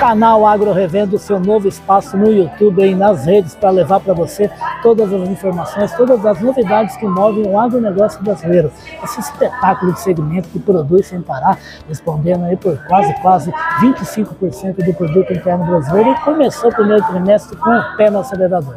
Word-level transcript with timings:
Canal 0.00 0.46
Agro 0.46 0.72
Revendo, 0.72 1.18
seu 1.18 1.38
novo 1.38 1.68
espaço 1.68 2.16
no 2.16 2.32
YouTube 2.32 2.82
e 2.82 2.94
nas 2.94 3.26
redes 3.26 3.54
para 3.54 3.68
levar 3.68 4.00
para 4.00 4.14
você 4.14 4.50
todas 4.82 5.12
as 5.12 5.28
informações, 5.28 5.92
todas 5.92 6.24
as 6.24 6.40
novidades 6.40 6.96
que 6.96 7.06
movem 7.06 7.46
o 7.46 7.58
agronegócio 7.58 8.22
brasileiro. 8.22 8.72
Esse 9.04 9.20
espetáculo 9.20 9.92
de 9.92 10.00
segmento 10.00 10.48
que 10.48 10.58
produz 10.58 11.08
sem 11.08 11.20
parar, 11.20 11.58
respondendo 11.86 12.46
aí 12.46 12.56
por 12.56 12.78
quase, 12.86 13.12
quase 13.20 13.52
25% 13.82 14.82
do 14.82 14.94
produto 14.94 15.34
interno 15.34 15.66
brasileiro 15.66 16.12
e 16.12 16.20
começou 16.20 16.70
o 16.70 16.74
primeiro 16.74 17.04
trimestre 17.04 17.54
com 17.58 17.68
o 17.68 17.96
pé 17.98 18.08
no 18.08 18.20
acelerador. 18.20 18.76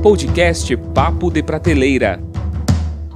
Podcast 0.00 0.76
Papo 0.94 1.28
de 1.28 1.42
Prateleira. 1.42 2.29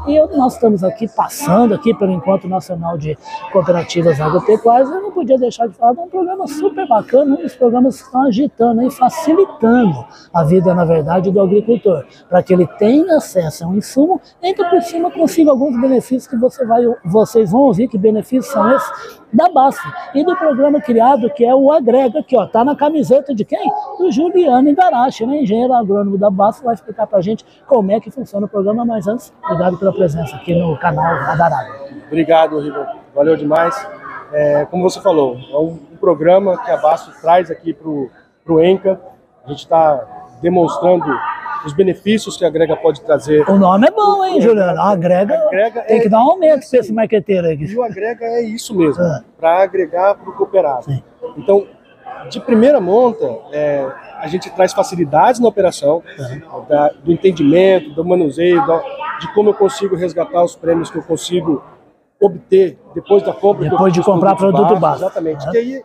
E 0.07 0.15
eu, 0.15 0.29
nós 0.37 0.55
estamos 0.55 0.85
aqui 0.85 1.09
passando 1.09 1.73
aqui 1.73 1.95
pelo 1.95 2.13
Encontro 2.13 2.47
Nacional 2.47 2.99
de 2.99 3.17
Cooperativas 3.51 4.21
Agropecuárias. 4.21 4.91
Eu 4.91 5.01
não 5.01 5.11
podia 5.11 5.39
deixar 5.39 5.67
de 5.67 5.75
falar 5.75 5.95
de 5.95 6.01
um 6.01 6.09
programa 6.09 6.47
super 6.47 6.87
bacana, 6.87 7.35
um 7.35 7.43
dos 7.43 7.55
programas 7.55 7.97
que 7.97 8.07
estão 8.07 8.23
agitando 8.27 8.83
e 8.83 8.91
facilitando 8.91 10.05
a 10.33 10.45
vida, 10.45 10.75
na 10.75 10.85
verdade, 10.85 11.31
do 11.31 11.41
agricultor, 11.41 12.05
para 12.29 12.43
que 12.43 12.53
ele 12.53 12.67
tenha 12.79 13.17
acesso 13.17 13.65
a 13.65 13.67
um 13.67 13.77
insumo 13.77 14.21
ainda 14.43 14.69
por 14.69 14.83
cima 14.83 15.11
consiga 15.11 15.51
alguns 15.51 15.81
benefícios 15.81 16.27
que 16.27 16.37
você 16.37 16.67
vai, 16.67 16.83
vocês 17.07 17.51
vão 17.51 17.63
ouvir 17.63 17.89
que 17.89 17.97
benefícios 17.97 18.53
são 18.53 18.71
esses 18.75 19.23
da 19.35 19.49
BASF 19.49 19.81
e 20.15 20.25
do 20.25 20.37
programa 20.37 20.81
criado 20.81 21.29
que 21.31 21.45
é 21.45 21.55
o 21.55 21.73
Agrega, 21.73 22.23
que 22.23 22.37
ó, 22.37 22.47
tá 22.47 22.65
na 22.65 22.77
camiseta 22.77 23.35
de 23.35 23.45
quem? 23.45 23.71
Do 23.99 24.11
Juliano 24.11 24.69
Igarashi, 24.69 25.27
né? 25.27 25.43
engenheiro 25.43 25.75
agrônomo 25.75 26.17
da 26.17 26.31
BASF, 26.31 26.65
vai 26.65 26.75
explicar 26.75 27.07
para 27.07 27.19
a 27.19 27.23
gente 27.23 27.45
como 27.67 27.91
é 27.91 28.01
que 28.01 28.11
funciona 28.11 28.47
o 28.47 28.49
programa, 28.49 28.85
mas 28.85 29.07
antes, 29.09 29.33
obrigado 29.45 29.77
pela 29.79 29.93
presença 29.93 30.37
aqui 30.37 30.55
no 30.55 30.79
canal 30.79 31.17
Radarado. 31.17 31.73
Obrigado, 32.07 32.61
River. 32.61 32.87
Valeu 33.15 33.37
demais. 33.37 33.89
É, 34.33 34.67
como 34.67 34.83
você 34.83 35.01
falou, 35.01 35.37
é 35.37 35.57
um, 35.57 35.79
um, 35.93 35.97
programa 36.01 36.57
que 36.59 36.71
a 36.71 36.77
BASF 36.77 37.21
traz 37.21 37.51
aqui 37.51 37.73
para 37.73 37.89
o 38.53 38.61
ENCA. 38.61 39.01
A 39.45 39.51
gente 39.51 39.61
está 39.61 40.37
demonstrando 40.41 41.07
os 41.65 41.73
benefícios 41.73 42.37
que 42.37 42.45
a 42.45 42.49
Agrega 42.49 42.77
pode 42.77 43.01
trazer. 43.03 43.49
O 43.49 43.59
nome 43.59 43.87
é 43.87 43.91
bom, 43.91 44.25
hein, 44.25 44.41
Juliano? 44.41 44.81
A 44.81 44.91
Agrega, 44.91 45.35
agrega 45.47 45.83
tem 45.83 45.99
é, 45.99 46.01
que 46.01 46.09
dar 46.09 46.19
um 46.19 46.31
aumento 46.31 46.69
para 46.69 46.81
esse 46.81 46.93
marqueteiro 46.93 47.49
aqui. 47.49 47.65
E 47.65 47.77
o 47.77 47.83
Agrega 47.83 48.25
é 48.25 48.43
isso 48.43 48.75
mesmo, 48.75 49.03
ah. 49.03 49.23
para 49.39 49.63
agregar 49.63 50.15
para 50.15 50.31
o 50.31 50.33
cooperado. 50.35 50.85
Sim. 50.85 51.03
Então, 51.37 51.67
de 52.29 52.41
primeira 52.41 52.81
monta, 52.81 53.27
é, 53.53 53.87
a 54.19 54.27
gente 54.27 54.51
traz 54.51 54.73
facilidades 54.73 55.41
na 55.41 55.49
operação, 55.49 56.03
uhum. 56.19 56.65
da, 56.69 56.89
do 57.03 57.13
entendimento, 57.13 57.91
do 57.91 58.05
manuseio, 58.05 58.65
da, 58.67 58.83
de 59.21 59.33
como 59.35 59.51
eu 59.51 59.55
consigo 59.55 59.97
resgatar 59.97 60.43
os 60.43 60.57
prêmios 60.57 60.91
que 60.91 60.99
eu 60.99 61.03
consigo 61.03 61.63
obter 62.21 62.79
depois 62.95 63.23
da 63.23 63.33
compra. 63.33 63.69
Depois 63.69 63.93
de 63.93 64.03
comprar 64.03 64.35
produto 64.37 64.77
básico. 64.77 65.07
Exatamente. 65.07 65.45
Uhum. 65.45 65.53
Que 65.53 65.59
aí, 65.59 65.83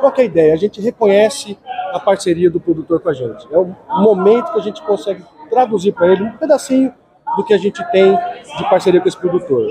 qual 0.00 0.12
é 0.16 0.20
a 0.20 0.24
ideia? 0.24 0.54
A 0.54 0.56
gente 0.56 0.80
reconhece 0.80 1.58
a 1.94 2.00
parceria 2.00 2.50
do 2.50 2.58
produtor 2.58 3.00
com 3.00 3.08
a 3.08 3.14
gente. 3.14 3.46
É 3.52 3.56
o 3.56 3.72
momento 3.88 4.52
que 4.52 4.58
a 4.58 4.62
gente 4.62 4.82
consegue 4.82 5.22
traduzir 5.48 5.92
para 5.92 6.08
ele 6.08 6.24
um 6.24 6.32
pedacinho 6.32 6.92
do 7.36 7.44
que 7.44 7.54
a 7.54 7.58
gente 7.58 7.82
tem 7.92 8.18
de 8.56 8.68
parceria 8.68 9.00
com 9.00 9.06
esse 9.06 9.16
produtor. 9.16 9.64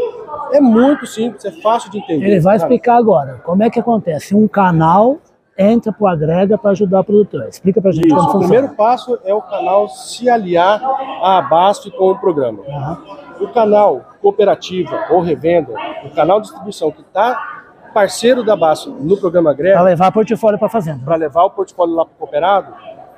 É 0.53 0.61
muito 0.61 1.05
simples, 1.05 1.43
é 1.43 1.51
fácil 1.51 1.91
de 1.91 1.97
entender. 1.97 2.25
Ele 2.25 2.39
vai 2.39 2.55
explicar 2.55 2.95
agora 2.95 3.41
como 3.43 3.61
é 3.61 3.69
que 3.69 3.77
acontece. 3.77 4.33
Um 4.33 4.47
canal 4.47 5.17
entra 5.57 5.91
para 5.91 6.03
o 6.03 6.07
Agrega 6.07 6.57
para 6.57 6.71
ajudar 6.71 7.01
o 7.01 7.03
produtor. 7.03 7.45
Explica 7.49 7.81
para 7.81 7.91
a 7.91 7.93
gente 7.93 8.07
Isso, 8.07 8.15
como 8.15 8.29
o 8.29 8.31
funciona. 8.31 8.45
O 8.45 8.49
primeiro 8.49 8.75
passo 8.75 9.19
é 9.25 9.33
o 9.33 9.41
canal 9.41 9.89
se 9.89 10.29
aliar 10.29 10.81
à 11.21 11.39
Abasto 11.39 11.91
com 11.91 12.11
o 12.11 12.17
programa. 12.17 12.59
Uhum. 12.65 13.45
O 13.45 13.47
canal 13.49 14.01
cooperativa 14.21 15.07
ou 15.09 15.19
revenda, 15.19 15.73
o 16.05 16.09
canal 16.11 16.39
de 16.39 16.47
distribuição 16.47 16.89
que 16.89 17.01
está 17.01 17.52
parceiro 17.93 18.43
da 18.43 18.55
Basto 18.55 18.89
no 18.89 19.15
programa 19.15 19.51
Agrega. 19.51 19.75
Para 19.75 19.83
levar 19.83 20.11
portfólio 20.11 20.57
para 20.57 20.67
a 20.67 20.71
fazenda. 20.71 21.05
Para 21.05 21.15
levar 21.15 21.43
o 21.43 21.51
portfólio 21.51 21.95
lá 21.95 22.05
para 22.05 22.13
o 22.13 22.17
cooperado, 22.17 22.73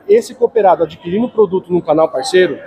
esse 0.07 0.35
cooperado 0.35 0.83
adquirindo 0.83 1.27
o 1.27 1.29
produto 1.29 1.71
num 1.71 1.81
canal 1.81 2.09
parceiro, 2.09 2.59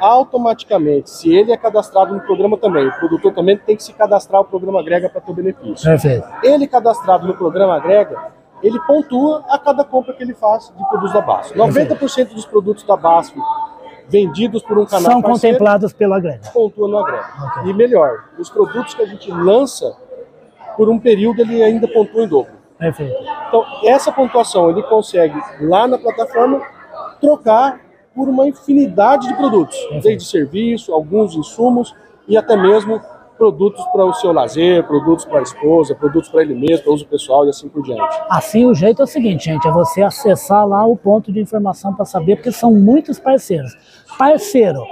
automaticamente, 0.00 1.10
se 1.10 1.34
ele 1.34 1.52
é 1.52 1.56
cadastrado 1.56 2.14
no 2.14 2.20
programa 2.20 2.56
também, 2.56 2.86
o 2.86 2.92
produtor 2.92 3.34
também 3.34 3.58
tem 3.58 3.76
que 3.76 3.82
se 3.82 3.92
cadastrar 3.92 4.42
no 4.42 4.48
programa 4.48 4.80
Agrega 4.80 5.10
para 5.10 5.20
ter 5.20 5.30
o 5.30 5.34
benefício. 5.34 5.84
Perfeito. 5.84 6.26
Ele 6.42 6.66
cadastrado 6.66 7.26
no 7.26 7.34
programa 7.36 7.76
Agrega, 7.76 8.16
ele 8.62 8.78
pontua 8.86 9.44
a 9.48 9.58
cada 9.58 9.84
compra 9.84 10.14
que 10.14 10.22
ele 10.22 10.34
faz 10.34 10.72
de 10.76 10.88
produtos 10.88 11.12
da 11.12 11.20
BASF. 11.20 11.54
90% 11.54 12.34
dos 12.34 12.46
produtos 12.46 12.82
da 12.84 12.96
BASF 12.96 13.38
vendidos 14.08 14.62
por 14.62 14.76
um 14.76 14.84
canal 14.84 15.12
São 15.12 15.22
parceiro, 15.22 15.56
contemplados 15.56 15.92
pelo 15.92 16.14
Agrega. 16.14 16.50
Pontua 16.52 16.88
no 16.88 16.98
Agrega. 16.98 17.28
Okay. 17.58 17.70
E 17.70 17.74
melhor, 17.74 18.24
os 18.38 18.50
produtos 18.50 18.94
que 18.94 19.02
a 19.02 19.06
gente 19.06 19.30
lança, 19.30 19.96
por 20.76 20.88
um 20.88 20.98
período 20.98 21.40
ele 21.40 21.62
ainda 21.62 21.86
pontua 21.88 22.24
em 22.24 22.28
dobro. 22.28 22.52
Perfeito. 22.78 23.14
Então, 23.48 23.64
essa 23.84 24.10
pontuação 24.10 24.70
ele 24.70 24.82
consegue, 24.84 25.38
lá 25.60 25.86
na 25.86 25.98
plataforma, 25.98 26.62
trocar 27.20 27.80
por 28.14 28.28
uma 28.28 28.48
infinidade 28.48 29.28
de 29.28 29.34
produtos, 29.34 29.76
Perfeito. 29.76 30.02
desde 30.02 30.28
serviço, 30.28 30.92
alguns 30.92 31.34
insumos 31.34 31.94
e 32.26 32.36
até 32.36 32.56
mesmo 32.56 33.00
produtos 33.36 33.82
para 33.86 34.04
o 34.04 34.12
seu 34.12 34.32
lazer, 34.32 34.86
produtos 34.86 35.24
para 35.24 35.38
a 35.38 35.42
esposa, 35.42 35.94
produtos 35.94 36.28
para 36.28 36.42
ele 36.42 36.54
mesmo, 36.54 36.84
para 36.84 36.92
uso 36.92 37.06
pessoal 37.06 37.46
e 37.46 37.48
assim 37.48 37.70
por 37.70 37.82
diante. 37.82 38.20
Assim, 38.28 38.66
o 38.66 38.74
jeito 38.74 39.00
é 39.00 39.04
o 39.04 39.08
seguinte, 39.08 39.46
gente, 39.46 39.66
é 39.66 39.70
você 39.70 40.02
acessar 40.02 40.66
lá 40.66 40.84
o 40.84 40.94
ponto 40.94 41.32
de 41.32 41.40
informação 41.40 41.94
para 41.94 42.04
saber, 42.04 42.36
porque 42.36 42.52
são 42.52 42.70
muitos 42.70 43.18
parceiros. 43.18 43.74
Parceiro, 44.18 44.82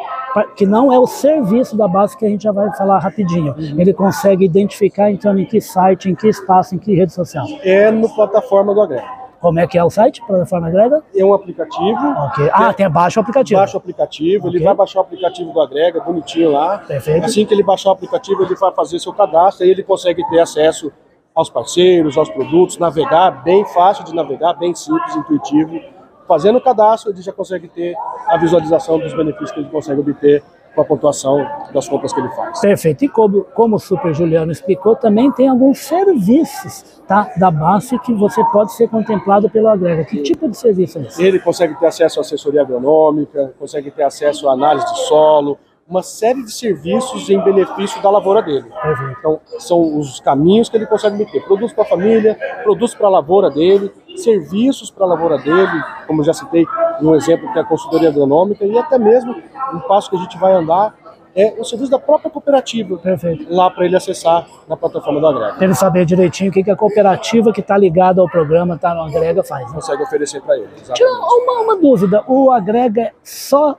que 0.44 0.66
não 0.66 0.92
é 0.92 0.98
o 0.98 1.06
serviço 1.06 1.76
da 1.76 1.88
base 1.88 2.16
que 2.16 2.24
a 2.24 2.28
gente 2.28 2.42
já 2.42 2.52
vai 2.52 2.74
falar 2.76 2.98
rapidinho. 2.98 3.54
Uhum. 3.56 3.80
Ele 3.80 3.92
consegue 3.92 4.44
identificar 4.44 5.10
entrando 5.10 5.40
em 5.40 5.44
que 5.44 5.60
site, 5.60 6.10
em 6.10 6.14
que 6.14 6.28
espaço, 6.28 6.74
em 6.74 6.78
que 6.78 6.94
rede 6.94 7.12
social. 7.12 7.46
É 7.62 7.90
no 7.90 8.08
plataforma 8.14 8.74
do 8.74 8.80
Agrega. 8.80 9.18
Como 9.40 9.60
é 9.60 9.66
que 9.68 9.78
é 9.78 9.84
o 9.84 9.88
site, 9.88 10.20
plataforma 10.26 10.66
Agrega? 10.66 11.02
É 11.14 11.24
um 11.24 11.32
aplicativo. 11.32 12.08
Ok. 12.26 12.50
Ah, 12.52 12.72
tem 12.72 12.90
baixa 12.90 13.20
o 13.20 13.22
aplicativo. 13.22 13.60
Baixa 13.60 13.76
o 13.76 13.78
aplicativo, 13.78 14.48
okay. 14.48 14.58
ele 14.58 14.64
vai 14.64 14.74
baixar 14.74 14.98
o 14.98 15.02
aplicativo 15.02 15.52
do 15.52 15.60
Agrega, 15.60 16.00
bonitinho 16.00 16.50
lá. 16.50 16.78
Perfeito. 16.78 17.24
Assim 17.24 17.46
que 17.46 17.54
ele 17.54 17.62
baixar 17.62 17.90
o 17.90 17.92
aplicativo, 17.92 18.42
ele 18.42 18.54
vai 18.56 18.72
fazer 18.72 18.98
seu 18.98 19.12
cadastro 19.12 19.64
e 19.64 19.70
ele 19.70 19.84
consegue 19.84 20.28
ter 20.28 20.40
acesso 20.40 20.92
aos 21.34 21.48
parceiros, 21.48 22.18
aos 22.18 22.28
produtos, 22.28 22.78
navegar, 22.78 23.44
bem 23.44 23.64
fácil 23.66 24.04
de 24.04 24.12
navegar, 24.12 24.54
bem 24.54 24.74
simples, 24.74 25.14
intuitivo. 25.14 25.80
Fazendo 26.28 26.58
o 26.58 26.60
cadastro, 26.60 27.10
ele 27.10 27.22
já 27.22 27.32
consegue 27.32 27.68
ter 27.68 27.96
a 28.26 28.36
visualização 28.36 28.98
dos 28.98 29.14
benefícios 29.14 29.50
que 29.50 29.60
ele 29.60 29.70
consegue 29.70 29.98
obter 29.98 30.44
com 30.74 30.82
a 30.82 30.84
pontuação 30.84 31.44
das 31.72 31.88
compras 31.88 32.12
que 32.12 32.20
ele 32.20 32.28
faz. 32.28 32.60
Perfeito. 32.60 33.04
E 33.04 33.08
como, 33.08 33.44
como 33.54 33.76
o 33.76 33.78
Super 33.78 34.14
Juliano 34.14 34.52
explicou, 34.52 34.94
também 34.94 35.32
tem 35.32 35.48
alguns 35.48 35.78
serviços 35.78 37.02
tá, 37.08 37.32
da 37.36 37.50
base 37.50 37.98
que 38.00 38.12
você 38.12 38.44
pode 38.52 38.72
ser 38.74 38.88
contemplado 38.88 39.48
pelo 39.50 39.68
Agrega. 39.68 40.04
Que 40.04 40.22
tipo 40.22 40.48
de 40.48 40.56
serviço 40.56 40.98
é 40.98 41.02
esse? 41.02 41.24
Ele 41.24 41.40
consegue 41.40 41.74
ter 41.80 41.86
acesso 41.86 42.20
à 42.20 42.22
assessoria 42.22 42.60
agronômica, 42.60 43.54
consegue 43.58 43.90
ter 43.90 44.02
acesso 44.02 44.48
à 44.48 44.52
análise 44.52 44.86
de 44.86 45.00
solo, 45.00 45.58
uma 45.88 46.02
série 46.02 46.44
de 46.44 46.52
serviços 46.52 47.30
em 47.30 47.40
benefício 47.42 48.02
da 48.02 48.10
lavoura 48.10 48.42
dele. 48.42 48.66
Perfeito. 48.82 49.16
Então, 49.18 49.40
são 49.58 49.98
os 49.98 50.20
caminhos 50.20 50.68
que 50.68 50.76
ele 50.76 50.86
consegue 50.86 51.16
meter. 51.16 51.42
Produtos 51.44 51.72
para 51.72 51.84
a 51.84 51.86
família, 51.86 52.38
produtos 52.62 52.94
para 52.94 53.06
a 53.06 53.10
lavoura 53.10 53.50
dele, 53.50 53.90
serviços 54.16 54.90
para 54.90 55.06
a 55.06 55.08
lavoura 55.08 55.38
dele, 55.38 55.82
como 56.06 56.22
já 56.22 56.34
citei 56.34 56.66
um 57.00 57.14
exemplo 57.14 57.50
que 57.52 57.58
é 57.58 57.62
a 57.62 57.64
consultoria 57.64 58.10
agronômica, 58.10 58.66
e 58.66 58.76
até 58.76 58.98
mesmo 58.98 59.34
um 59.72 59.80
passo 59.80 60.10
que 60.10 60.16
a 60.16 60.18
gente 60.18 60.36
vai 60.38 60.52
andar 60.52 60.94
é 61.34 61.54
o 61.56 61.64
serviço 61.64 61.90
da 61.90 61.98
própria 61.98 62.30
cooperativa 62.30 62.98
Perfeito. 62.98 63.46
lá 63.48 63.70
para 63.70 63.84
ele 63.84 63.94
acessar 63.94 64.46
na 64.66 64.76
plataforma 64.76 65.20
do 65.20 65.26
Agrega. 65.28 65.54
Para 65.54 65.64
ele 65.64 65.74
saber 65.74 66.04
direitinho 66.04 66.50
o 66.50 66.52
que, 66.52 66.64
que 66.64 66.70
a 66.70 66.76
cooperativa 66.76 67.52
que 67.52 67.60
está 67.60 67.78
ligada 67.78 68.20
ao 68.20 68.28
programa, 68.28 68.74
está 68.74 68.92
no 68.92 69.02
Agrega, 69.02 69.44
faz. 69.44 69.68
Né? 69.68 69.74
Consegue 69.74 70.02
oferecer 70.02 70.42
para 70.42 70.56
ele. 70.56 70.68
Tira 70.92 71.08
uma, 71.08 71.60
uma 71.60 71.76
dúvida, 71.76 72.24
o 72.26 72.50
Agrega 72.50 73.02
é 73.02 73.12
só 73.22 73.76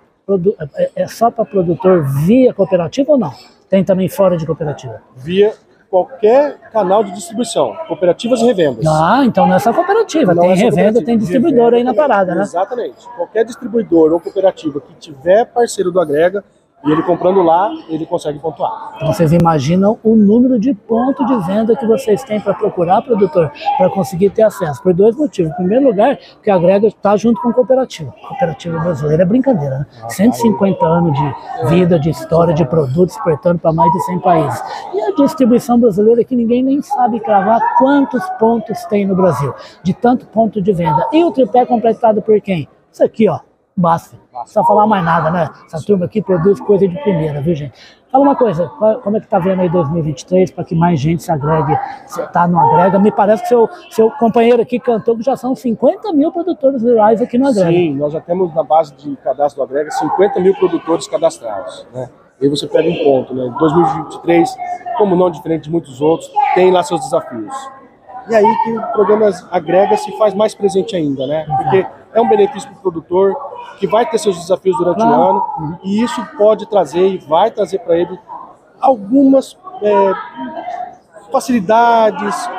é, 0.76 0.92
é 0.96 1.08
só 1.08 1.32
para 1.32 1.46
produtor 1.46 2.06
via 2.26 2.54
cooperativa 2.54 3.12
ou 3.12 3.18
não? 3.18 3.34
Tem 3.70 3.84
também 3.84 4.10
fora 4.10 4.36
de 4.36 4.46
cooperativa? 4.46 5.02
Via 5.16 5.54
qualquer 5.90 6.58
canal 6.72 7.04
de 7.04 7.12
distribuição, 7.12 7.76
cooperativas 7.88 8.42
e 8.42 8.46
revendas. 8.46 8.86
Ah, 8.86 9.24
então 9.26 9.48
não 9.48 9.56
é 9.56 9.60
só 9.60 9.74
cooperativa, 9.74 10.36
não 10.36 10.44
tem 10.44 10.52
é 10.52 10.56
revenda, 10.56 11.04
tem 11.04 11.18
distribuidor 11.18 11.74
aí 11.74 11.84
na 11.84 11.94
parada, 11.94 12.36
né? 12.36 12.42
Exatamente. 12.44 13.08
Qualquer 13.16 13.44
distribuidor 13.44 14.14
ou 14.14 14.20
cooperativa 14.20 14.80
que 14.80 14.94
tiver 14.96 15.46
parceiro 15.46 15.92
do 15.92 16.00
Agrega, 16.00 16.44
e 16.86 16.92
ele 16.92 17.04
comprando 17.04 17.42
lá, 17.42 17.72
ele 17.90 18.06
consegue 18.06 18.40
pontuar. 18.40 18.94
Então 18.96 19.12
vocês 19.12 19.34
imaginam 19.34 19.98
o 20.04 20.16
número 20.16 20.58
de 20.58 20.74
pontos 20.74 21.26
de 21.28 21.38
venda 21.46 21.76
que 21.76 21.86
vocês 21.86 22.24
têm 22.24 22.40
para 22.40 22.54
procurar 22.54 23.02
produtor, 23.02 23.52
para 23.78 23.90
conseguir 23.90 24.30
ter 24.30 24.44
acesso. 24.44 24.82
Por 24.82 24.94
dois 24.94 25.16
motivos. 25.16 25.52
Em 25.52 25.56
primeiro 25.56 25.86
lugar, 25.86 26.18
que 26.42 26.50
a 26.50 26.58
Grega 26.58 26.88
está 26.88 27.18
junto 27.18 27.42
com 27.42 27.50
a 27.50 27.54
cooperativa. 27.54 28.14
A 28.24 28.28
cooperativa 28.30 28.80
brasileira 28.80 29.24
é 29.24 29.26
brincadeira, 29.26 29.80
né? 29.80 29.86
150 30.08 30.86
anos 30.86 31.14
de 31.18 31.70
vida, 31.70 32.00
de 32.00 32.10
história, 32.10 32.54
de 32.54 32.66
produtos 32.66 33.16
exportando 33.16 33.60
para 33.60 33.74
mais 33.74 33.92
de 33.92 34.00
100 34.06 34.20
países. 34.20 34.64
E 34.94 35.02
a 35.02 35.16
distribuição 35.16 35.80
brasileira 35.80 36.24
que 36.24 36.36
ninguém 36.36 36.64
nem 36.64 36.82
sabe 36.82 37.20
cravar 37.20 37.60
quantos 37.78 38.24
pontos 38.40 38.86
tem 38.86 39.06
no 39.06 39.16
Brasil, 39.16 39.54
de 39.84 39.94
tanto 39.94 40.26
ponto 40.28 40.62
de 40.62 40.72
venda. 40.72 41.08
E 41.12 41.24
o 41.24 41.32
tripé 41.32 41.66
completado 41.66 42.22
por 42.22 42.40
quem? 42.40 42.70
Isso 42.92 43.04
aqui, 43.04 43.30
ó, 43.30 43.40
BASF. 43.80 44.16
Não 44.34 44.42
precisa 44.42 44.64
falar 44.64 44.86
mais 44.86 45.04
nada, 45.04 45.32
né? 45.32 45.50
Essa 45.66 45.86
turma 45.86 46.06
aqui 46.06 46.22
produz 46.22 46.60
coisa 46.60 46.88
de 46.88 46.96
primeira, 47.02 47.42
viu, 47.42 47.56
gente? 47.56 47.74
Fala 48.12 48.24
uma 48.24 48.36
coisa, 48.36 48.68
como 49.04 49.18
é 49.18 49.20
que 49.20 49.28
tá 49.28 49.38
vendo 49.38 49.62
aí 49.62 49.70
2023 49.70 50.50
para 50.50 50.64
que 50.64 50.74
mais 50.74 51.00
gente 51.00 51.22
se 51.22 51.32
agregue, 51.32 51.78
se 52.08 52.26
tá 52.30 52.48
no 52.48 52.60
Agrega? 52.60 52.98
Me 52.98 53.12
parece 53.12 53.44
que 53.44 53.50
seu, 53.50 53.70
seu 53.92 54.10
companheiro 54.12 54.62
aqui 54.62 54.80
cantou 54.80 55.16
que 55.16 55.22
já 55.24 55.36
são 55.36 55.54
50 55.54 56.12
mil 56.14 56.32
produtores 56.32 56.82
rurais 56.82 57.22
aqui 57.22 57.38
no 57.38 57.48
Agrega. 57.48 57.70
Sim, 57.70 57.96
nós 57.96 58.12
já 58.12 58.20
temos 58.20 58.54
na 58.56 58.64
base 58.64 58.96
de 58.96 59.16
cadastro 59.18 59.64
do 59.64 59.70
Agrega 59.70 59.92
50 59.92 60.40
mil 60.40 60.56
produtores 60.56 61.08
cadastrados, 61.08 61.86
né? 61.94 62.10
E 62.42 62.46
aí 62.46 62.50
você 62.50 62.66
pega 62.68 62.90
um 62.90 63.04
ponto, 63.04 63.36
né? 63.36 63.54
2023, 63.60 64.56
como 64.98 65.16
não 65.16 65.30
diferente 65.30 65.66
de 65.66 65.72
muitos 65.72 66.02
outros, 66.02 66.32
tem 66.56 66.72
lá 66.72 66.82
seus 66.82 67.02
desafios. 67.02 67.54
E 68.28 68.36
aí 68.36 68.56
que 68.64 68.78
o 68.78 68.92
programa 68.92 69.30
Agrega 69.52 69.96
se 69.98 70.18
faz 70.18 70.34
mais 70.34 70.56
presente 70.56 70.96
ainda, 70.96 71.28
né? 71.28 71.46
Porque 71.46 71.86
é 72.14 72.22
um 72.22 72.28
benefício 72.28 72.70
para 72.70 72.78
o 72.80 72.82
produtor, 72.82 73.36
que 73.80 73.88
vai 73.88 74.06
ter 74.06 74.18
seus 74.18 74.38
desafios 74.38 74.78
durante 74.78 74.98
claro. 74.98 75.12
o 75.12 75.30
ano, 75.30 75.80
e 75.84 76.02
isso 76.04 76.26
pode 76.38 76.66
trazer 76.68 77.08
e 77.08 77.18
vai 77.18 77.52
trazer 77.52 77.80
para 77.80 77.98
ele 77.98 78.20
algumas 78.80 79.58
é, 79.82 80.14
facilidades, 81.32 82.50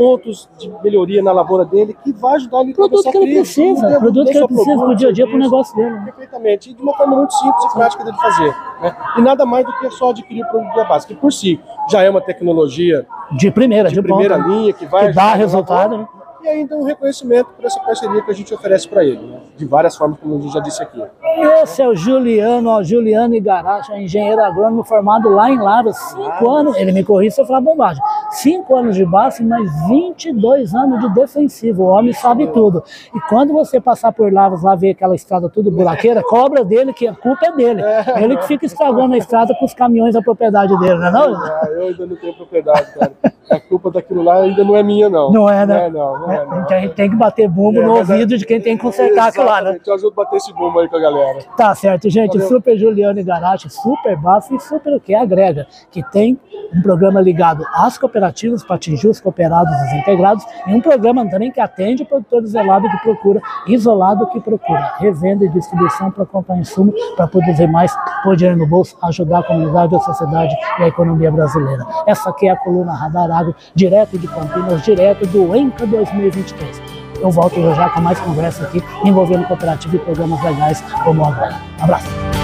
pontos 0.00 0.48
de 0.58 0.72
melhoria 0.82 1.22
na 1.22 1.30
lavoura 1.30 1.62
dele 1.62 1.94
que 2.02 2.10
vai 2.10 2.36
ajudar 2.36 2.62
ele 2.62 2.72
a 2.72 2.74
produto 2.74 3.10
que 3.10 3.18
ele 3.18 3.34
precisa, 3.34 3.98
produto 3.98 4.30
que 4.30 4.38
ele 4.38 4.46
precisa 4.46 4.78
pro 4.78 4.96
dia 4.96 5.08
a 5.10 5.12
dia, 5.12 5.26
pro 5.26 5.36
negócio 5.36 5.76
dele. 5.76 5.90
Né? 5.90 6.04
Perfeitamente, 6.06 6.70
e 6.70 6.72
de 6.72 6.82
uma 6.82 6.96
forma 6.96 7.16
muito 7.16 7.34
simples 7.34 7.64
e 7.64 7.74
prática 7.74 8.04
dele 8.04 8.16
fazer. 8.16 8.56
Né? 8.80 8.96
E 9.18 9.20
nada 9.20 9.44
mais 9.44 9.66
do 9.66 9.72
que 9.78 9.90
só 9.90 10.08
adquirir 10.08 10.42
o 10.42 10.48
produto 10.48 10.74
da 10.74 10.84
base, 10.84 11.06
que 11.06 11.14
por 11.14 11.30
si 11.30 11.60
já 11.90 12.02
é 12.02 12.08
uma 12.08 12.22
tecnologia 12.22 13.06
de 13.32 13.50
primeira, 13.50 13.90
de, 13.90 13.94
de 13.94 14.02
primeira 14.02 14.36
ponta, 14.38 14.48
linha, 14.48 14.72
que 14.72 14.86
vai 14.86 15.08
que 15.08 15.14
dá 15.14 15.34
resultado. 15.34 15.98
Né? 15.98 16.08
E 16.42 16.48
ainda 16.48 16.76
um 16.76 16.84
reconhecimento 16.84 17.50
por 17.50 17.64
essa 17.64 17.80
parceria 17.80 18.22
que 18.22 18.30
a 18.30 18.34
gente 18.34 18.52
oferece 18.54 18.88
para 18.88 19.04
ele, 19.04 19.20
né? 19.26 19.40
de 19.56 19.64
várias 19.66 19.96
formas, 19.96 20.18
como 20.20 20.38
a 20.38 20.40
gente 20.40 20.52
já 20.52 20.60
disse 20.60 20.82
aqui. 20.82 21.02
Esse 21.42 21.82
é 21.82 21.88
o 21.88 21.94
Juliano, 21.94 22.70
ó, 22.70 22.82
Juliano 22.82 23.34
Igaracha, 23.34 23.96
engenheiro 23.96 24.42
agrônomo 24.42 24.84
formado 24.84 25.28
lá 25.28 25.50
em 25.50 25.58
Lavras, 25.58 25.96
cinco 25.96 26.50
anos, 26.50 26.76
ele 26.76 26.92
me 26.92 27.04
corrige 27.04 27.34
se 27.34 27.40
eu 27.40 27.46
falar 27.46 27.60
bombagem, 27.60 28.02
cinco 28.30 28.76
anos 28.76 28.96
de 28.96 29.04
base, 29.04 29.44
mas 29.44 29.70
22 29.88 30.74
anos 30.74 31.00
de 31.00 31.14
defensivo, 31.14 31.84
o 31.84 31.86
homem 31.86 32.12
sabe 32.12 32.46
tudo. 32.48 32.82
E 33.14 33.20
quando 33.28 33.52
você 33.52 33.80
passar 33.80 34.12
por 34.12 34.32
Lavras, 34.32 34.62
lá 34.62 34.74
ver 34.74 34.90
aquela 34.90 35.14
estrada 35.14 35.48
tudo 35.48 35.70
buraqueira, 35.70 36.22
cobra 36.22 36.64
dele, 36.64 36.92
que 36.92 37.06
a 37.06 37.14
culpa 37.14 37.46
é 37.46 37.52
dele. 37.52 37.82
É. 37.82 38.22
Ele 38.22 38.36
que 38.36 38.46
fica 38.46 38.66
estragando 38.66 39.14
a 39.14 39.18
estrada 39.18 39.54
com 39.54 39.64
os 39.64 39.74
caminhões 39.74 40.14
da 40.14 40.22
propriedade 40.22 40.78
dele, 40.78 40.96
não 40.96 41.06
é 41.06 41.10
não? 41.10 41.34
Ah, 41.34 41.68
eu 41.70 41.88
ainda 41.88 42.06
não 42.06 42.16
tenho 42.16 42.34
propriedade, 42.34 42.92
cara. 42.94 43.12
A 43.50 43.58
culpa 43.58 43.90
daquilo 43.90 44.22
lá 44.22 44.36
ainda 44.42 44.62
não 44.62 44.76
é 44.76 44.82
minha, 44.82 45.08
não. 45.08 45.32
Não 45.32 45.50
é, 45.50 45.66
né? 45.66 45.74
Não 45.74 45.84
é, 45.84 45.90
não. 45.90 46.18
não, 46.20 46.32
é, 46.32 46.46
não. 46.46 46.60
Então 46.62 46.76
a 46.76 46.80
gente 46.80 46.94
tem 46.94 47.10
que 47.10 47.16
bater 47.16 47.48
bumbo 47.48 47.80
é, 47.80 47.84
no 47.84 47.96
ouvido 47.96 48.38
de 48.38 48.46
quem 48.46 48.60
tem 48.60 48.76
que 48.76 48.82
consertar 48.82 49.28
aquilo 49.28 49.46
lá, 49.46 49.60
né? 49.60 49.80
Eu 49.84 49.94
ajudo 49.94 50.12
a 50.12 50.24
bater 50.24 50.36
esse 50.36 50.52
bumbo 50.52 50.78
aí 50.78 50.88
com 50.88 50.96
a 50.96 51.00
galera. 51.00 51.29
Tá 51.56 51.74
certo, 51.74 52.08
gente. 52.08 52.32
Valeu. 52.32 52.48
Super 52.48 52.78
Juliano 52.78 53.18
Igarashi, 53.18 53.70
super 53.70 54.16
bafo 54.16 54.54
e 54.54 54.60
super 54.60 54.94
o 54.94 55.00
que? 55.00 55.14
Agrega, 55.14 55.66
que 55.90 56.02
tem 56.10 56.38
um 56.74 56.82
programa 56.82 57.20
ligado 57.20 57.64
às 57.74 57.98
cooperativas 57.98 58.62
para 58.62 58.76
atingir 58.76 59.08
os 59.08 59.20
cooperados 59.20 59.72
e 59.72 59.86
os 59.86 59.92
integrados 59.94 60.44
e 60.66 60.74
um 60.74 60.80
programa 60.80 61.28
também 61.28 61.50
que 61.50 61.60
atende 61.60 62.02
o 62.02 62.06
produtor 62.06 62.42
isolado 62.42 62.88
que 62.88 62.98
procura, 62.98 63.40
isolado 63.66 64.26
que 64.28 64.40
procura, 64.40 64.94
revenda 64.98 65.44
e 65.44 65.48
distribuição 65.48 66.10
para 66.10 66.24
comprar 66.24 66.56
insumo, 66.56 66.92
para 67.16 67.26
produzir 67.26 67.66
mais, 67.66 67.92
pôr 68.22 68.36
dinheiro 68.36 68.58
no 68.58 68.66
bolso, 68.66 68.96
ajudar 69.02 69.40
a 69.40 69.42
comunidade, 69.42 69.94
a 69.94 70.00
sociedade 70.00 70.54
e 70.78 70.82
a 70.82 70.88
economia 70.88 71.30
brasileira. 71.30 71.84
Essa 72.06 72.30
aqui 72.30 72.46
é 72.46 72.50
a 72.50 72.56
coluna 72.56 72.94
Radar 72.94 73.30
Agro, 73.30 73.54
direto 73.74 74.18
de 74.18 74.28
Campinas, 74.28 74.82
direto 74.82 75.26
do 75.26 75.54
ENCA 75.54 75.86
2023. 75.86 76.89
Eu 77.20 77.30
volto 77.30 77.60
já 77.74 77.90
com 77.90 78.00
mais 78.00 78.18
conversa 78.20 78.64
aqui 78.64 78.82
envolvendo 79.04 79.46
cooperativa 79.46 79.96
e 79.96 79.98
programas 79.98 80.42
legais 80.42 80.82
como 81.04 81.24
agora. 81.24 81.60
Um 81.78 81.84
abraço. 81.84 82.39